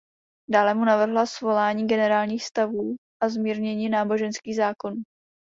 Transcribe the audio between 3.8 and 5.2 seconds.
náboženských zákonů.